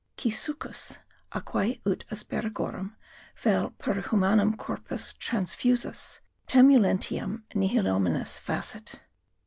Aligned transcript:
Qui 0.19 0.31
succus 0.31 0.97
(aeque 1.31 1.79
ut 1.85 2.05
asparagorum), 2.09 2.95
vel 3.37 3.69
per 3.77 4.01
humanum 4.01 4.57
corpus 4.57 5.13
transfusus, 5.13 6.21
temulentiam 6.47 7.43
nihilominus 7.53 8.39
facit. 8.39 8.99